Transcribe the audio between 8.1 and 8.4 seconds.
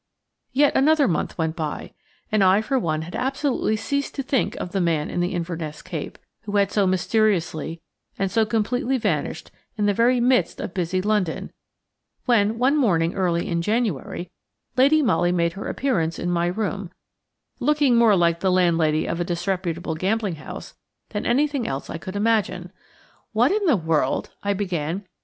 and